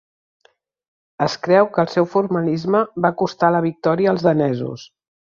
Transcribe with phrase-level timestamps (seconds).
[1.25, 4.87] Es creu que el seu formalisme va costar la victòria als danesos.